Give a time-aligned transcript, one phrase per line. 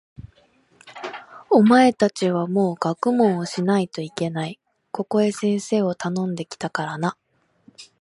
[1.51, 4.59] お前たちはもう学問をしないといけない。
[4.91, 7.15] ここへ先生をたのんで来たからな。